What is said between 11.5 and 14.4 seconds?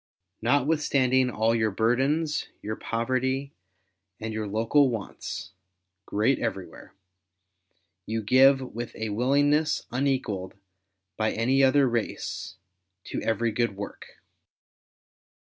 other race, to every good work.